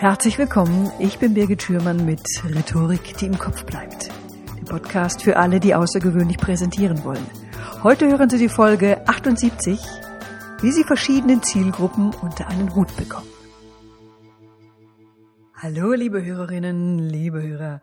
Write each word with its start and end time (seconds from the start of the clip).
Herzlich 0.00 0.38
willkommen, 0.38 0.92
ich 1.00 1.18
bin 1.18 1.34
Birgit 1.34 1.60
Schürmann 1.60 2.06
mit 2.06 2.20
Rhetorik, 2.44 3.16
die 3.16 3.26
im 3.26 3.36
Kopf 3.36 3.64
bleibt. 3.64 4.08
Der 4.56 4.64
Podcast 4.64 5.24
für 5.24 5.36
alle, 5.36 5.58
die 5.58 5.74
außergewöhnlich 5.74 6.36
präsentieren 6.36 7.02
wollen. 7.02 7.26
Heute 7.82 8.06
hören 8.06 8.30
Sie 8.30 8.38
die 8.38 8.48
Folge 8.48 9.02
78, 9.08 9.80
wie 10.60 10.70
Sie 10.70 10.84
verschiedene 10.84 11.40
Zielgruppen 11.40 12.14
unter 12.22 12.46
einen 12.46 12.76
Hut 12.76 12.96
bekommen. 12.96 13.26
Hallo, 15.56 15.92
liebe 15.94 16.24
Hörerinnen, 16.24 17.00
liebe 17.00 17.42
Hörer. 17.42 17.82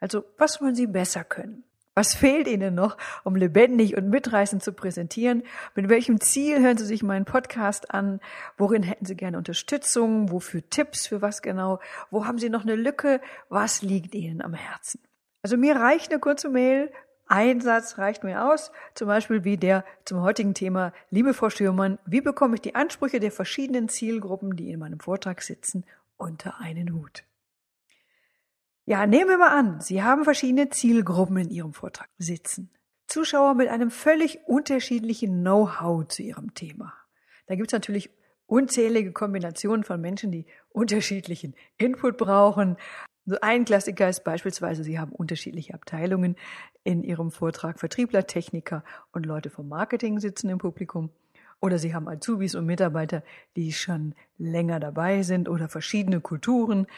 Also, 0.00 0.24
was 0.36 0.60
wollen 0.60 0.74
Sie 0.74 0.86
besser 0.86 1.24
können? 1.24 1.64
Was 1.94 2.14
fehlt 2.14 2.48
Ihnen 2.48 2.74
noch, 2.74 2.96
um 3.22 3.36
lebendig 3.36 3.98
und 3.98 4.08
mitreißend 4.08 4.62
zu 4.62 4.72
präsentieren? 4.72 5.42
Mit 5.74 5.90
welchem 5.90 6.22
Ziel 6.22 6.58
hören 6.62 6.78
Sie 6.78 6.86
sich 6.86 7.02
meinen 7.02 7.26
Podcast 7.26 7.92
an? 7.92 8.20
Worin 8.56 8.82
hätten 8.82 9.04
Sie 9.04 9.14
gerne 9.14 9.36
Unterstützung? 9.36 10.32
Wofür 10.32 10.62
Tipps? 10.70 11.06
Für 11.06 11.20
was 11.20 11.42
genau? 11.42 11.80
Wo 12.10 12.24
haben 12.24 12.38
Sie 12.38 12.48
noch 12.48 12.62
eine 12.62 12.76
Lücke? 12.76 13.20
Was 13.50 13.82
liegt 13.82 14.14
Ihnen 14.14 14.40
am 14.40 14.54
Herzen? 14.54 15.00
Also 15.42 15.58
mir 15.58 15.76
reicht 15.76 16.10
eine 16.10 16.20
kurze 16.20 16.48
Mail. 16.48 16.90
Ein 17.26 17.60
Satz 17.60 17.98
reicht 17.98 18.24
mir 18.24 18.50
aus. 18.50 18.72
Zum 18.94 19.08
Beispiel 19.08 19.44
wie 19.44 19.58
der 19.58 19.84
zum 20.06 20.22
heutigen 20.22 20.54
Thema. 20.54 20.94
Liebe 21.10 21.34
Frau 21.34 21.50
Stürmann, 21.50 21.98
wie 22.06 22.22
bekomme 22.22 22.54
ich 22.54 22.62
die 22.62 22.74
Ansprüche 22.74 23.20
der 23.20 23.32
verschiedenen 23.32 23.90
Zielgruppen, 23.90 24.56
die 24.56 24.70
in 24.70 24.78
meinem 24.78 24.98
Vortrag 24.98 25.42
sitzen, 25.42 25.84
unter 26.16 26.58
einen 26.58 26.94
Hut? 26.94 27.24
Ja, 28.84 29.06
nehmen 29.06 29.30
wir 29.30 29.38
mal 29.38 29.56
an, 29.56 29.80
Sie 29.80 30.02
haben 30.02 30.24
verschiedene 30.24 30.68
Zielgruppen 30.68 31.36
in 31.36 31.50
Ihrem 31.50 31.72
Vortrag 31.72 32.08
sitzen. 32.18 32.68
Zuschauer 33.06 33.54
mit 33.54 33.68
einem 33.68 33.92
völlig 33.92 34.40
unterschiedlichen 34.46 35.42
Know-how 35.42 36.08
zu 36.08 36.22
Ihrem 36.22 36.52
Thema. 36.54 36.92
Da 37.46 37.54
gibt 37.54 37.68
es 37.68 37.72
natürlich 37.72 38.10
unzählige 38.46 39.12
Kombinationen 39.12 39.84
von 39.84 40.00
Menschen, 40.00 40.32
die 40.32 40.46
unterschiedlichen 40.70 41.54
Input 41.78 42.16
brauchen. 42.16 42.76
So 43.24 43.36
ein 43.40 43.64
Klassiker 43.64 44.08
ist 44.08 44.24
beispielsweise, 44.24 44.82
Sie 44.82 44.98
haben 44.98 45.12
unterschiedliche 45.12 45.74
Abteilungen 45.74 46.34
in 46.82 47.04
Ihrem 47.04 47.30
Vortrag. 47.30 47.78
Vertriebler, 47.78 48.26
Techniker 48.26 48.82
und 49.12 49.26
Leute 49.26 49.48
vom 49.48 49.68
Marketing 49.68 50.18
sitzen 50.18 50.48
im 50.48 50.58
Publikum. 50.58 51.10
Oder 51.60 51.78
Sie 51.78 51.94
haben 51.94 52.08
Azubis 52.08 52.56
und 52.56 52.66
Mitarbeiter, 52.66 53.22
die 53.54 53.72
schon 53.72 54.16
länger 54.38 54.80
dabei 54.80 55.22
sind 55.22 55.48
oder 55.48 55.68
verschiedene 55.68 56.20
Kulturen. 56.20 56.88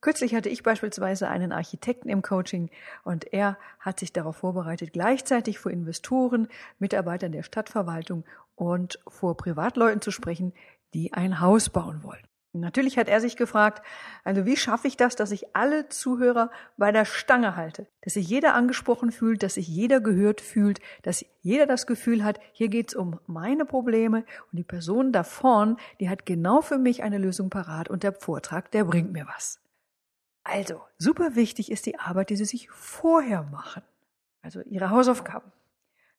Kürzlich 0.00 0.34
hatte 0.34 0.48
ich 0.48 0.62
beispielsweise 0.62 1.28
einen 1.28 1.52
Architekten 1.52 2.08
im 2.08 2.22
Coaching 2.22 2.70
und 3.04 3.32
er 3.34 3.58
hat 3.78 4.00
sich 4.00 4.14
darauf 4.14 4.36
vorbereitet, 4.36 4.94
gleichzeitig 4.94 5.58
vor 5.58 5.70
Investoren, 5.70 6.48
Mitarbeitern 6.78 7.32
der 7.32 7.42
Stadtverwaltung 7.42 8.24
und 8.54 8.98
vor 9.06 9.36
Privatleuten 9.36 10.00
zu 10.00 10.10
sprechen, 10.10 10.54
die 10.94 11.12
ein 11.12 11.40
Haus 11.40 11.68
bauen 11.68 12.02
wollen. 12.02 12.22
natürlich 12.52 12.96
hat 12.96 13.08
er 13.08 13.20
sich 13.20 13.36
gefragt, 13.36 13.82
also 14.24 14.46
wie 14.46 14.56
schaffe 14.56 14.88
ich 14.88 14.96
das, 14.96 15.16
dass 15.16 15.32
ich 15.32 15.54
alle 15.54 15.90
Zuhörer 15.90 16.50
bei 16.78 16.92
der 16.92 17.04
Stange 17.04 17.54
halte, 17.54 17.86
dass 18.00 18.14
sich 18.14 18.26
jeder 18.26 18.54
angesprochen 18.54 19.12
fühlt, 19.12 19.42
dass 19.42 19.54
sich 19.54 19.68
jeder 19.68 20.00
gehört 20.00 20.40
fühlt, 20.40 20.80
dass 21.02 21.26
jeder 21.42 21.66
das 21.66 21.86
Gefühl 21.86 22.24
hat, 22.24 22.40
hier 22.52 22.68
geht's 22.68 22.94
um 22.94 23.20
meine 23.26 23.66
Probleme 23.66 24.24
und 24.50 24.56
die 24.56 24.64
Person 24.64 25.12
da 25.12 25.24
vorn, 25.24 25.76
die 26.00 26.08
hat 26.08 26.24
genau 26.24 26.62
für 26.62 26.78
mich 26.78 27.02
eine 27.02 27.18
Lösung 27.18 27.50
parat 27.50 27.90
und 27.90 28.02
der 28.02 28.14
Vortrag, 28.14 28.70
der 28.70 28.84
bringt 28.84 29.12
mir 29.12 29.26
was. 29.26 29.59
Also, 30.52 30.80
super 30.98 31.36
wichtig 31.36 31.70
ist 31.70 31.86
die 31.86 32.00
Arbeit, 32.00 32.30
die 32.30 32.36
Sie 32.36 32.44
sich 32.44 32.68
vorher 32.70 33.44
machen. 33.44 33.82
Also 34.42 34.60
Ihre 34.62 34.90
Hausaufgaben. 34.90 35.52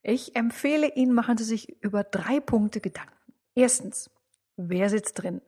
Ich 0.03 0.37
empfehle 0.37 0.95
Ihnen, 0.95 1.13
machen 1.13 1.37
Sie 1.37 1.43
sich 1.43 1.83
über 1.83 2.05
drei 2.05 2.39
Punkte 2.39 2.79
Gedanken. 2.79 3.11
Erstens, 3.55 4.09
wer 4.55 4.89
sitzt 4.89 5.21
drin? 5.21 5.41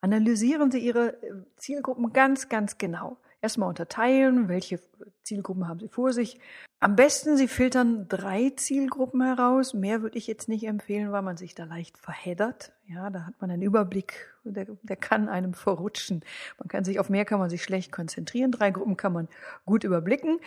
Analysieren 0.00 0.70
Sie 0.70 0.78
Ihre 0.78 1.22
äh, 1.22 1.44
Zielgruppen 1.56 2.12
ganz, 2.14 2.48
ganz 2.48 2.78
genau 2.78 3.18
erstmal 3.42 3.68
unterteilen, 3.68 4.48
welche 4.48 4.80
Zielgruppen 5.24 5.68
haben 5.68 5.80
Sie 5.80 5.88
vor 5.88 6.14
sich. 6.14 6.40
Am 6.82 6.96
besten, 6.96 7.36
Sie 7.36 7.46
filtern 7.46 8.08
drei 8.08 8.50
Zielgruppen 8.56 9.22
heraus. 9.22 9.72
Mehr 9.72 10.02
würde 10.02 10.18
ich 10.18 10.26
jetzt 10.26 10.48
nicht 10.48 10.66
empfehlen, 10.66 11.12
weil 11.12 11.22
man 11.22 11.36
sich 11.36 11.54
da 11.54 11.62
leicht 11.62 11.96
verheddert. 11.96 12.72
Ja, 12.88 13.08
da 13.08 13.24
hat 13.24 13.40
man 13.40 13.52
einen 13.52 13.62
Überblick, 13.62 14.34
der, 14.42 14.66
der 14.82 14.96
kann 14.96 15.28
einem 15.28 15.54
verrutschen. 15.54 16.24
Man 16.58 16.66
kann 16.66 16.82
sich 16.82 16.98
auf 16.98 17.08
mehr 17.08 17.24
kann 17.24 17.38
man 17.38 17.50
sich 17.50 17.62
schlecht 17.62 17.92
konzentrieren. 17.92 18.50
Drei 18.50 18.72
Gruppen 18.72 18.96
kann 18.96 19.12
man 19.12 19.28
gut 19.64 19.84
überblicken. 19.84 20.40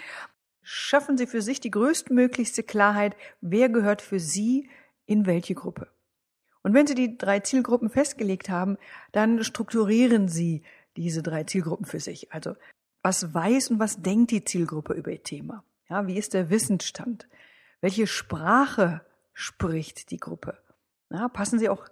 Schaffen 0.61 1.17
Sie 1.17 1.25
für 1.25 1.41
sich 1.41 1.61
die 1.61 1.71
größtmöglichste 1.71 2.63
Klarheit, 2.63 3.15
wer 3.39 3.69
gehört 3.69 4.01
für 4.01 4.19
Sie 4.19 4.69
in 5.05 5.25
welche 5.25 5.55
Gruppe. 5.55 5.87
Und 6.63 6.73
wenn 6.73 6.85
Sie 6.85 6.95
die 6.95 7.17
drei 7.17 7.39
Zielgruppen 7.39 7.89
festgelegt 7.89 8.49
haben, 8.49 8.77
dann 9.13 9.41
strukturieren 9.41 10.27
Sie 10.27 10.63
diese 10.97 11.23
drei 11.23 11.45
Zielgruppen 11.45 11.85
für 11.85 12.01
sich. 12.01 12.33
Also 12.33 12.57
was 13.03 13.33
weiß 13.33 13.69
und 13.69 13.79
was 13.79 14.01
denkt 14.01 14.31
die 14.31 14.43
Zielgruppe 14.43 14.95
über 14.95 15.13
ihr 15.13 15.23
Thema? 15.23 15.63
Ja, 15.89 16.07
wie 16.07 16.17
ist 16.17 16.33
der 16.33 16.49
Wissensstand? 16.49 17.27
Welche 17.81 18.07
Sprache 18.07 19.01
spricht 19.33 20.11
die 20.11 20.17
Gruppe? 20.17 20.57
Ja, 21.11 21.27
passen 21.27 21.59
Sie 21.59 21.69
auch 21.69 21.87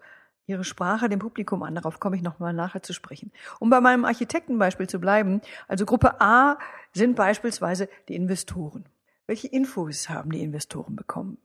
Ihre 0.46 0.64
Sprache 0.64 1.08
dem 1.08 1.20
Publikum 1.20 1.64
an. 1.64 1.76
Darauf 1.76 2.00
komme 2.00 2.16
ich 2.18 2.22
nochmal 2.22 2.54
nachher 2.54 2.84
zu 2.84 2.94
sprechen. 2.94 3.32
Um 3.60 3.70
bei 3.70 3.80
meinem 3.80 4.04
Architektenbeispiel 4.04 4.90
zu 4.90 5.00
bleiben, 5.00 5.42
also 5.68 5.86
Gruppe 5.86 6.20
A 6.20 6.58
sind 6.92 7.16
beispielsweise 7.16 7.88
die 8.10 8.16
Investoren. 8.16 8.86
Welche 9.26 9.48
Infos 9.48 10.10
haben 10.10 10.32
die 10.32 10.42
Investoren 10.42 10.96
bekommen? 10.96 11.38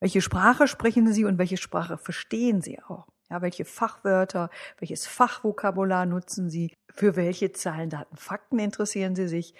Welche 0.00 0.20
Sprache 0.20 0.66
sprechen 0.66 1.12
sie 1.12 1.24
und 1.24 1.38
welche 1.38 1.58
Sprache 1.58 1.98
verstehen 1.98 2.60
sie 2.60 2.82
auch? 2.82 3.06
Ja, 3.28 3.42
welche 3.42 3.64
Fachwörter, 3.64 4.50
welches 4.78 5.06
Fachvokabular 5.06 6.04
nutzen 6.04 6.50
Sie? 6.50 6.74
Für 6.92 7.14
welche 7.14 7.52
Zahlen, 7.52 7.88
Daten, 7.88 8.16
Fakten 8.16 8.58
interessieren 8.58 9.14
Sie 9.14 9.28
sich? 9.28 9.54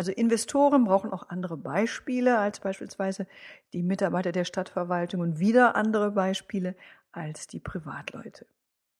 Also 0.00 0.12
Investoren 0.12 0.84
brauchen 0.84 1.12
auch 1.12 1.28
andere 1.28 1.58
Beispiele 1.58 2.38
als 2.38 2.60
beispielsweise 2.60 3.26
die 3.74 3.82
Mitarbeiter 3.82 4.32
der 4.32 4.46
Stadtverwaltung 4.46 5.20
und 5.20 5.40
wieder 5.40 5.76
andere 5.76 6.12
Beispiele 6.12 6.74
als 7.12 7.46
die 7.48 7.60
Privatleute. 7.60 8.46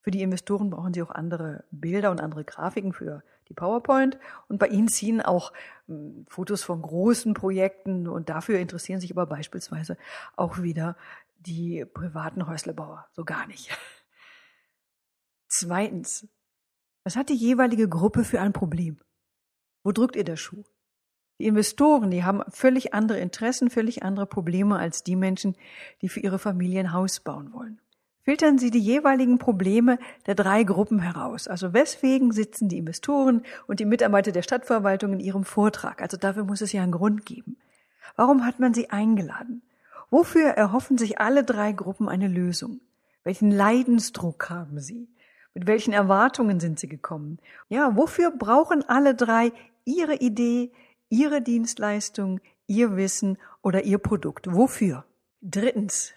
Für 0.02 0.10
die 0.10 0.20
Investoren 0.20 0.68
brauchen 0.68 0.92
sie 0.92 1.00
auch 1.00 1.10
andere 1.10 1.64
Bilder 1.70 2.10
und 2.10 2.20
andere 2.20 2.44
Grafiken 2.44 2.92
für 2.92 3.22
die 3.48 3.54
PowerPoint. 3.54 4.18
Und 4.48 4.58
bei 4.58 4.66
ihnen 4.66 4.88
ziehen 4.88 5.22
auch 5.22 5.54
hm, 5.86 6.26
Fotos 6.28 6.62
von 6.64 6.82
großen 6.82 7.32
Projekten 7.32 8.06
und 8.06 8.28
dafür 8.28 8.58
interessieren 8.58 9.00
sich 9.00 9.12
aber 9.12 9.24
beispielsweise 9.24 9.96
auch 10.36 10.60
wieder 10.60 10.98
die 11.38 11.86
privaten 11.86 12.46
Häuslebauer 12.46 13.06
so 13.12 13.24
gar 13.24 13.46
nicht. 13.46 13.70
Zweitens, 15.48 16.28
was 17.04 17.16
hat 17.16 17.30
die 17.30 17.36
jeweilige 17.36 17.88
Gruppe 17.88 18.22
für 18.22 18.42
ein 18.42 18.52
Problem? 18.52 19.00
Wo 19.82 19.92
drückt 19.92 20.14
ihr 20.14 20.24
der 20.24 20.36
Schuh? 20.36 20.62
Die 21.40 21.46
Investoren, 21.46 22.10
die 22.10 22.22
haben 22.22 22.42
völlig 22.50 22.92
andere 22.92 23.18
Interessen, 23.18 23.70
völlig 23.70 24.02
andere 24.02 24.26
Probleme 24.26 24.78
als 24.78 25.04
die 25.04 25.16
Menschen, 25.16 25.56
die 26.02 26.10
für 26.10 26.20
ihre 26.20 26.38
Familie 26.38 26.80
ein 26.80 26.92
Haus 26.92 27.20
bauen 27.20 27.54
wollen. 27.54 27.80
Filtern 28.24 28.58
Sie 28.58 28.70
die 28.70 28.78
jeweiligen 28.78 29.38
Probleme 29.38 29.98
der 30.26 30.34
drei 30.34 30.64
Gruppen 30.64 30.98
heraus. 30.98 31.48
Also 31.48 31.72
weswegen 31.72 32.32
sitzen 32.32 32.68
die 32.68 32.76
Investoren 32.76 33.42
und 33.66 33.80
die 33.80 33.86
Mitarbeiter 33.86 34.32
der 34.32 34.42
Stadtverwaltung 34.42 35.14
in 35.14 35.20
ihrem 35.20 35.44
Vortrag? 35.44 36.02
Also 36.02 36.18
dafür 36.18 36.44
muss 36.44 36.60
es 36.60 36.72
ja 36.72 36.82
einen 36.82 36.92
Grund 36.92 37.24
geben. 37.24 37.56
Warum 38.16 38.44
hat 38.44 38.60
man 38.60 38.74
sie 38.74 38.90
eingeladen? 38.90 39.62
Wofür 40.10 40.48
erhoffen 40.48 40.98
sich 40.98 41.20
alle 41.20 41.42
drei 41.42 41.72
Gruppen 41.72 42.10
eine 42.10 42.28
Lösung? 42.28 42.80
Welchen 43.24 43.50
Leidensdruck 43.50 44.50
haben 44.50 44.78
sie? 44.78 45.08
Mit 45.54 45.66
welchen 45.66 45.94
Erwartungen 45.94 46.60
sind 46.60 46.78
sie 46.78 46.88
gekommen? 46.88 47.38
Ja, 47.70 47.96
wofür 47.96 48.30
brauchen 48.30 48.86
alle 48.86 49.14
drei 49.14 49.52
ihre 49.86 50.16
Idee, 50.16 50.70
ihre 51.10 51.42
Dienstleistung, 51.42 52.40
ihr 52.66 52.96
Wissen 52.96 53.36
oder 53.60 53.84
ihr 53.84 53.98
Produkt? 53.98 54.46
Wofür? 54.50 55.04
Drittens. 55.42 56.14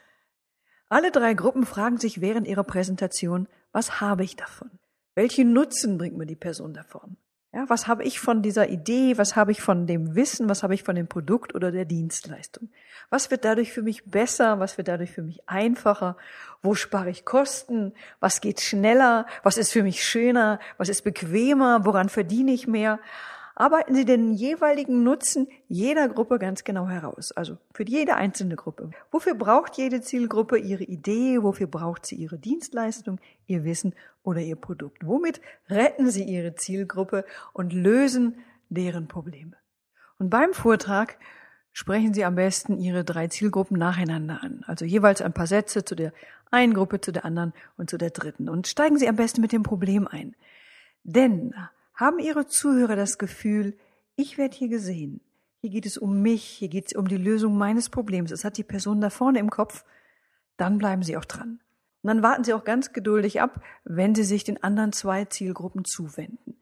Alle 0.88 1.12
drei 1.12 1.34
Gruppen 1.34 1.66
fragen 1.66 1.98
sich 1.98 2.22
während 2.22 2.48
ihrer 2.48 2.64
Präsentation, 2.64 3.48
was 3.72 4.00
habe 4.00 4.24
ich 4.24 4.36
davon? 4.36 4.70
Welchen 5.16 5.52
Nutzen 5.52 5.98
bringt 5.98 6.18
mir 6.18 6.26
die 6.26 6.36
Person 6.36 6.74
davon? 6.74 7.18
Ja, 7.56 7.66
was 7.70 7.88
habe 7.88 8.04
ich 8.04 8.20
von 8.20 8.42
dieser 8.42 8.70
Idee? 8.70 9.18
Was 9.20 9.36
habe 9.36 9.52
ich 9.52 9.62
von 9.62 9.86
dem 9.86 10.16
Wissen? 10.16 10.50
Was 10.50 10.64
habe 10.64 10.74
ich 10.74 10.82
von 10.82 10.96
dem 10.96 11.08
Produkt 11.08 11.54
oder 11.54 11.72
der 11.72 11.86
Dienstleistung? 11.86 12.70
Was 13.12 13.30
wird 13.30 13.46
dadurch 13.46 13.72
für 13.72 13.84
mich 13.84 14.06
besser? 14.06 14.60
Was 14.60 14.80
wird 14.80 14.88
dadurch 14.88 15.12
für 15.12 15.22
mich 15.22 15.48
einfacher? 15.48 16.18
Wo 16.64 16.74
spare 16.74 17.12
ich 17.12 17.26
Kosten? 17.26 17.94
Was 18.20 18.42
geht 18.42 18.60
schneller? 18.60 19.28
Was 19.44 19.58
ist 19.58 19.72
für 19.72 19.84
mich 19.84 20.04
schöner? 20.04 20.60
Was 20.78 20.90
ist 20.90 21.04
bequemer? 21.04 21.86
Woran 21.86 22.10
verdiene 22.10 22.54
ich 22.54 22.66
mehr? 22.68 23.00
Arbeiten 23.56 23.96
Sie 23.96 24.06
den 24.06 24.34
jeweiligen 24.34 25.04
Nutzen 25.04 25.48
jeder 25.68 26.08
Gruppe 26.10 26.40
ganz 26.40 26.64
genau 26.64 26.88
heraus. 26.88 27.32
Also 27.32 27.58
für 27.74 27.84
jede 27.84 28.16
einzelne 28.16 28.56
Gruppe. 28.56 28.92
Wofür 29.12 29.36
braucht 29.36 29.78
jede 29.78 30.02
Zielgruppe 30.02 30.58
ihre 30.58 30.84
Idee? 30.84 31.42
Wofür 31.42 31.68
braucht 31.68 32.06
sie 32.06 32.16
ihre 32.16 32.38
Dienstleistung, 32.38 33.20
ihr 33.48 33.64
Wissen 33.64 33.94
oder 34.24 34.42
ihr 34.42 34.56
Produkt? 34.56 35.06
Womit 35.06 35.42
retten 35.70 36.10
Sie 36.10 36.24
Ihre 36.24 36.56
Zielgruppe 36.56 37.26
und 37.54 37.74
lösen 37.74 38.38
deren 38.70 39.08
Probleme? 39.08 39.56
Und 40.18 40.30
beim 40.30 40.54
Vortrag 40.54 41.18
sprechen 41.74 42.14
Sie 42.14 42.24
am 42.24 42.36
besten 42.36 42.78
Ihre 42.78 43.04
drei 43.04 43.28
Zielgruppen 43.28 43.78
nacheinander 43.78 44.42
an. 44.42 44.64
Also 44.66 44.86
jeweils 44.86 45.22
ein 45.22 45.34
paar 45.34 45.48
Sätze 45.48 45.84
zu 45.84 45.96
der 45.96 46.14
einen 46.52 46.74
Gruppe, 46.74 47.02
zu 47.02 47.12
der 47.12 47.26
anderen 47.26 47.54
und 47.78 47.90
zu 47.90 47.98
der 47.98 48.12
dritten. 48.12 48.48
Und 48.48 48.68
steigen 48.68 48.98
Sie 48.98 49.10
am 49.10 49.16
besten 49.16 49.42
mit 49.42 49.52
dem 49.52 49.64
Problem 49.64 50.08
ein. 50.08 50.36
Denn 51.04 51.54
haben 52.04 52.20
Ihre 52.20 52.46
Zuhörer 52.46 52.96
das 52.96 53.18
Gefühl, 53.18 53.78
ich 54.16 54.38
werde 54.38 54.56
hier 54.56 54.68
gesehen. 54.68 55.22
Hier 55.62 55.70
geht 55.70 55.86
es 55.86 55.98
um 55.98 56.22
mich, 56.22 56.44
hier 56.44 56.68
geht 56.68 56.88
es 56.88 56.94
um 56.94 57.08
die 57.08 57.18
Lösung 57.18 57.58
meines 57.58 57.90
Problems. 57.90 58.32
Es 58.32 58.44
hat 58.44 58.58
die 58.58 58.64
Person 58.64 59.00
da 59.00 59.10
vorne 59.10 59.40
im 59.40 59.50
Kopf. 59.50 59.86
Dann 60.58 60.78
bleiben 60.78 61.04
Sie 61.04 61.16
auch 61.16 61.26
dran. 61.26 61.62
Und 62.02 62.08
dann 62.10 62.22
warten 62.22 62.44
Sie 62.44 62.54
auch 62.54 62.66
ganz 62.66 62.92
geduldig 62.92 63.42
ab, 63.42 63.62
wenn 63.86 64.14
Sie 64.14 64.26
sich 64.26 64.44
den 64.44 64.62
anderen 64.62 64.92
zwei 64.92 65.24
Zielgruppen 65.24 65.86
zuwenden. 65.86 66.58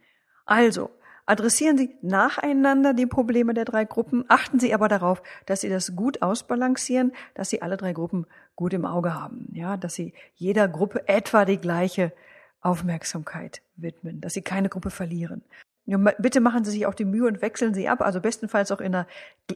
Also, 0.46 0.92
adressieren 1.26 1.80
Sie 1.80 1.96
nacheinander 2.04 2.94
die 2.94 3.08
Probleme 3.08 3.56
der 3.56 3.66
drei 3.66 3.86
Gruppen, 3.86 4.26
achten 4.28 4.60
Sie 4.60 4.74
aber 4.74 4.88
darauf, 4.88 5.24
dass 5.48 5.62
Sie 5.62 5.70
das 5.70 5.96
gut 5.96 6.22
ausbalancieren, 6.22 7.14
dass 7.34 7.50
Sie 7.50 7.64
alle 7.64 7.78
drei 7.78 7.94
Gruppen 7.94 8.28
gut 8.56 8.74
im 8.74 8.86
Auge 8.86 9.16
haben, 9.16 9.48
ja, 9.54 9.78
dass 9.78 9.96
Sie 9.96 10.14
jeder 10.36 10.68
Gruppe 10.68 11.08
etwa 11.08 11.46
die 11.46 11.58
gleiche 11.58 12.14
Aufmerksamkeit 12.62 13.62
widmen, 13.75 14.22
dass 14.22 14.34
sie 14.34 14.42
keine 14.42 14.69
Gruppe 14.69 14.92
verlieren. 14.92 15.44
Bitte 15.86 16.42
machen 16.42 16.63
Sie 16.63 16.72
sich 16.72 16.86
auch 16.86 16.94
die 16.94 17.06
Mühe 17.06 17.28
und 17.28 17.42
wechseln 17.42 17.74
Sie 17.74 17.90
ab, 17.90 18.02
also 18.02 18.22
bestenfalls 18.22 18.72
auch 18.72 18.80
in 18.80 18.92
der, 18.92 19.08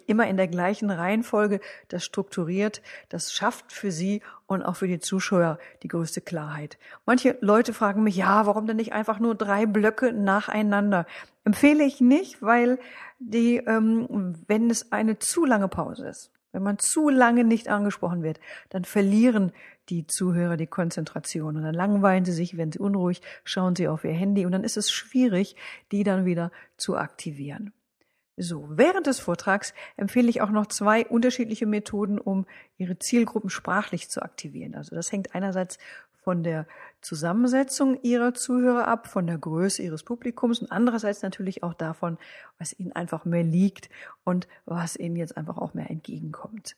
immer 0.07 0.27
in 0.27 0.37
der 0.37 0.47
gleichen 0.47 0.89
Reihenfolge, 0.89 1.61
das 1.87 2.03
strukturiert, 2.03 2.81
das 3.09 3.31
schafft 3.31 3.71
für 3.71 3.91
Sie 3.91 4.21
und 4.47 4.63
auch 4.63 4.75
für 4.75 4.87
die 4.87 4.99
Zuschauer 4.99 5.59
die 5.83 5.87
größte 5.87 6.21
Klarheit. 6.21 6.77
Manche 7.05 7.37
Leute 7.41 7.73
fragen 7.73 8.03
mich, 8.03 8.15
ja, 8.15 8.47
warum 8.47 8.65
denn 8.65 8.77
nicht 8.77 8.91
einfach 8.91 9.19
nur 9.19 9.35
drei 9.35 9.67
Blöcke 9.67 10.13
nacheinander? 10.13 11.05
Empfehle 11.43 11.83
ich 11.83 12.01
nicht, 12.01 12.41
weil 12.41 12.79
die, 13.19 13.57
ähm, 13.57 14.35
wenn 14.47 14.69
es 14.71 14.91
eine 14.91 15.19
zu 15.19 15.45
lange 15.45 15.67
Pause 15.67 16.07
ist, 16.07 16.31
wenn 16.55 16.63
man 16.63 16.79
zu 16.79 17.09
lange 17.09 17.43
nicht 17.43 17.67
angesprochen 17.67 18.23
wird, 18.23 18.39
dann 18.69 18.85
verlieren 18.85 19.51
die 19.89 20.07
Zuhörer 20.07 20.55
die 20.55 20.67
Konzentration 20.67 21.57
und 21.57 21.63
dann 21.63 21.75
langweilen 21.75 22.23
sie 22.23 22.31
sich, 22.31 22.55
werden 22.55 22.71
sie 22.71 22.79
unruhig, 22.79 23.21
schauen 23.43 23.75
sie 23.75 23.89
auf 23.89 24.05
ihr 24.05 24.13
Handy 24.13 24.45
und 24.45 24.53
dann 24.53 24.63
ist 24.63 24.77
es 24.77 24.89
schwierig, 24.89 25.57
die 25.91 26.05
dann 26.05 26.23
wieder 26.23 26.51
zu 26.77 26.95
aktivieren. 26.95 27.73
So, 28.37 28.67
während 28.69 29.07
des 29.07 29.19
Vortrags 29.19 29.73
empfehle 29.97 30.29
ich 30.29 30.41
auch 30.41 30.49
noch 30.49 30.67
zwei 30.67 31.05
unterschiedliche 31.05 31.65
Methoden, 31.65 32.19
um 32.19 32.45
Ihre 32.77 32.97
Zielgruppen 32.99 33.49
sprachlich 33.49 34.09
zu 34.09 34.21
aktivieren. 34.21 34.75
Also 34.75 34.95
das 34.95 35.11
hängt 35.11 35.35
einerseits 35.35 35.77
von 36.25 36.43
der 36.43 36.65
Zusammensetzung 37.01 38.01
ihrer 38.01 38.33
Zuhörer 38.33 38.87
ab, 38.87 39.05
von 39.05 39.27
der 39.27 39.37
Größe 39.37 39.83
ihres 39.83 40.01
Publikums 40.01 40.59
und 40.59 40.71
andererseits 40.71 41.21
natürlich 41.21 41.61
auch 41.61 41.75
davon, 41.75 42.17
was 42.57 42.77
ihnen 42.79 42.91
einfach 42.93 43.25
mehr 43.25 43.43
liegt 43.43 43.89
und 44.23 44.47
was 44.65 44.97
ihnen 44.97 45.15
jetzt 45.15 45.37
einfach 45.37 45.59
auch 45.59 45.75
mehr 45.75 45.91
entgegenkommt. 45.91 46.77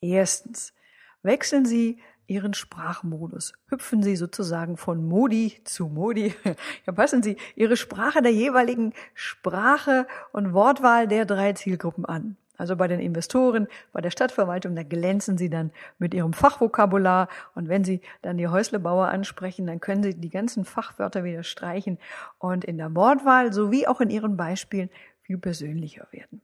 Erstens, 0.00 0.74
wechseln 1.22 1.64
Sie 1.64 2.00
Ihren 2.26 2.54
Sprachmodus. 2.54 3.52
Hüpfen 3.68 4.02
Sie 4.02 4.16
sozusagen 4.16 4.76
von 4.76 5.04
Modi 5.04 5.60
zu 5.64 5.86
Modi. 5.86 6.34
Ja, 6.86 6.92
passen 6.92 7.22
Sie 7.22 7.36
Ihre 7.54 7.76
Sprache 7.76 8.22
der 8.22 8.32
jeweiligen 8.32 8.92
Sprache 9.14 10.06
und 10.32 10.52
Wortwahl 10.52 11.06
der 11.06 11.26
drei 11.26 11.52
Zielgruppen 11.52 12.04
an. 12.04 12.36
Also 12.60 12.76
bei 12.76 12.88
den 12.88 13.00
Investoren, 13.00 13.68
bei 13.90 14.02
der 14.02 14.10
Stadtverwaltung, 14.10 14.76
da 14.76 14.82
glänzen 14.82 15.38
sie 15.38 15.48
dann 15.48 15.70
mit 15.98 16.12
ihrem 16.12 16.34
Fachvokabular. 16.34 17.28
Und 17.54 17.68
wenn 17.68 17.84
sie 17.84 18.02
dann 18.20 18.36
die 18.36 18.48
Häuslebauer 18.48 19.08
ansprechen, 19.08 19.66
dann 19.66 19.80
können 19.80 20.02
sie 20.02 20.14
die 20.14 20.28
ganzen 20.28 20.66
Fachwörter 20.66 21.24
wieder 21.24 21.42
streichen 21.42 21.98
und 22.38 22.66
in 22.66 22.76
der 22.76 22.94
Wortwahl 22.94 23.54
sowie 23.54 23.86
auch 23.86 24.02
in 24.02 24.10
ihren 24.10 24.36
Beispielen 24.36 24.90
viel 25.22 25.38
persönlicher 25.38 26.06
werden. 26.10 26.42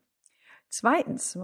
Zweitens, 0.70 1.38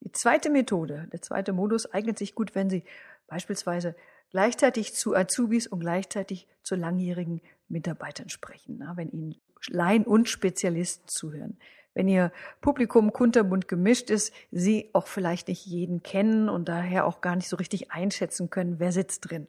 die 0.00 0.12
zweite 0.12 0.50
Methode, 0.50 1.08
der 1.12 1.20
zweite 1.20 1.52
Modus 1.52 1.92
eignet 1.92 2.16
sich 2.16 2.36
gut, 2.36 2.54
wenn 2.54 2.70
Sie 2.70 2.84
beispielsweise 3.26 3.96
gleichzeitig 4.30 4.94
zu 4.94 5.16
Azubis 5.16 5.66
und 5.66 5.80
gleichzeitig 5.80 6.46
zu 6.62 6.76
langjährigen 6.76 7.40
Mitarbeitern 7.68 8.28
sprechen, 8.28 8.88
wenn 8.94 9.10
Ihnen 9.10 9.34
Laien 9.68 10.04
und 10.04 10.28
Spezialisten 10.28 11.08
zuhören 11.08 11.58
wenn 11.94 12.08
Ihr 12.08 12.32
Publikum 12.60 13.12
kunterbunt 13.12 13.68
gemischt 13.68 14.10
ist, 14.10 14.32
Sie 14.50 14.90
auch 14.92 15.06
vielleicht 15.06 15.48
nicht 15.48 15.66
jeden 15.66 16.02
kennen 16.02 16.48
und 16.48 16.68
daher 16.68 17.06
auch 17.06 17.20
gar 17.20 17.36
nicht 17.36 17.48
so 17.48 17.56
richtig 17.56 17.92
einschätzen 17.92 18.50
können, 18.50 18.78
wer 18.78 18.92
sitzt 18.92 19.30
drin. 19.30 19.48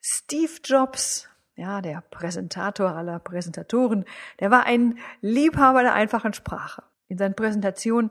Steve 0.00 0.52
Jobs, 0.64 1.28
ja, 1.54 1.80
der 1.80 2.02
Präsentator 2.10 2.90
aller 2.90 3.18
Präsentatoren, 3.18 4.04
der 4.40 4.50
war 4.50 4.64
ein 4.64 4.98
Liebhaber 5.20 5.82
der 5.82 5.94
einfachen 5.94 6.32
Sprache. 6.32 6.82
In 7.08 7.18
seinen 7.18 7.36
Präsentationen 7.36 8.10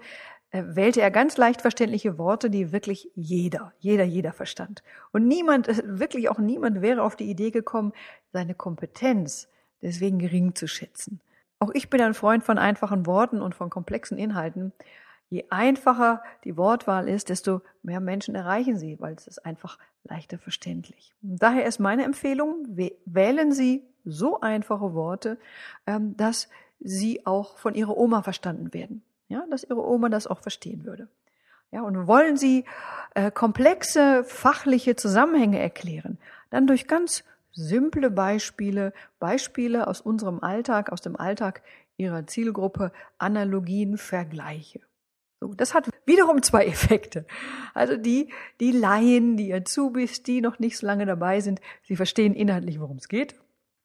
äh, 0.52 0.64
wählte 0.68 1.02
er 1.02 1.12
ganz 1.12 1.38
leicht 1.38 1.62
verständliche 1.62 2.18
Worte, 2.18 2.50
die 2.50 2.72
wirklich 2.72 3.10
jeder, 3.16 3.74
jeder, 3.80 4.04
jeder 4.04 4.32
verstand. 4.32 4.84
Und 5.12 5.28
niemand, 5.28 5.68
äh, 5.68 5.82
wirklich 5.84 6.30
auch 6.30 6.38
niemand 6.38 6.82
wäre 6.82 7.02
auf 7.02 7.16
die 7.16 7.30
Idee 7.30 7.52
gekommen, 7.52 7.94
seine 8.32 8.54
Kompetenz 8.54 9.50
deswegen 9.82 10.20
gering 10.20 10.56
zu 10.56 10.68
schätzen. 10.68 11.20
Auch 11.60 11.72
ich 11.74 11.90
bin 11.90 12.02
ein 12.02 12.14
Freund 12.14 12.44
von 12.44 12.58
einfachen 12.58 13.06
Worten 13.06 13.42
und 13.42 13.56
von 13.56 13.70
komplexen 13.70 14.18
Inhalten. 14.18 14.72
Je 15.30 15.46
einfacher 15.50 16.24
die 16.44 16.58
Wortwahl 16.58 17.08
ist, 17.08 17.30
desto 17.30 17.62
mehr 17.84 18.00
Menschen 18.00 18.36
erreichen 18.36 18.78
sie, 18.78 19.00
weil 19.00 19.14
es 19.14 19.28
ist 19.28 19.46
einfach 19.46 19.78
leichter 20.04 20.38
verständlich. 20.40 21.14
daher 21.22 21.66
ist 21.66 21.80
meine 21.80 22.04
Empfehlung, 22.04 22.66
wählen 23.06 23.52
Sie 23.52 23.84
so 24.04 24.42
einfache 24.42 24.94
Worte, 24.94 25.38
ähm, 25.86 26.18
dass 26.18 26.50
sie 26.80 27.26
auch 27.26 27.60
von 27.60 27.76
Ihrer 27.76 27.96
Oma 27.96 28.24
verstanden 28.24 28.74
werden. 28.74 29.04
Ja, 29.30 29.46
dass 29.50 29.64
Ihre 29.64 29.88
Oma 29.88 30.10
das 30.10 30.28
auch 30.28 30.40
verstehen 30.40 30.84
würde. 30.86 31.08
Ja, 31.72 31.84
und 31.84 32.08
wollen 32.08 32.36
Sie 32.36 32.66
äh, 33.14 33.32
komplexe 33.32 34.24
fachliche 34.26 34.96
Zusammenhänge 34.96 35.60
erklären, 35.60 36.18
dann 36.50 36.68
durch 36.68 36.88
ganz 36.88 37.24
simple 37.54 38.10
Beispiele, 38.10 38.94
Beispiele 39.20 39.88
aus 39.88 40.02
unserem 40.02 40.40
Alltag, 40.42 40.92
aus 40.92 41.02
dem 41.02 41.16
Alltag 41.16 41.62
Ihrer 41.98 42.26
Zielgruppe, 42.26 42.92
Analogien, 43.18 43.98
Vergleiche. 43.98 44.82
So, 45.40 45.54
das 45.54 45.74
hat 45.74 45.90
wiederum 46.06 46.42
zwei 46.44 46.66
Effekte. 46.68 47.26
Also 47.74 47.98
die, 47.98 48.32
die 48.60 48.72
Laien, 48.72 49.38
die 49.38 49.54
Azubis, 49.54 50.24
die 50.24 50.42
noch 50.42 50.60
nicht 50.60 50.78
so 50.78 50.86
lange 50.86 51.06
dabei 51.06 51.42
sind, 51.42 51.62
sie 51.84 51.96
verstehen 51.96 52.34
inhaltlich, 52.34 52.80
worum 52.80 52.98
es 52.98 53.08
geht. 53.08 53.36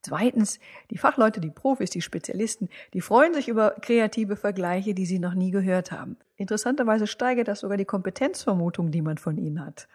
Zweitens, 0.03 0.61
die 0.91 0.99
Fachleute, 0.99 1.41
die 1.41 1.51
Profis, 1.51 1.91
die 1.91 2.03
Spezialisten, 2.03 2.69
die 2.95 3.01
freuen 3.01 3.35
sich 3.35 3.49
über 3.49 3.75
kreative 3.83 4.37
Vergleiche, 4.37 4.95
die 4.95 5.05
sie 5.05 5.19
noch 5.19 5.35
nie 5.35 5.51
gehört 5.51 5.91
haben. 5.91 6.17
Interessanterweise 6.37 7.09
steigert 7.09 7.49
das 7.49 7.61
sogar 7.61 7.77
die 7.77 7.87
Kompetenzvermutung, 7.87 8.93
die 8.93 9.03
man 9.03 9.19
von 9.19 9.37
ihnen 9.37 9.65
hat. 9.65 9.89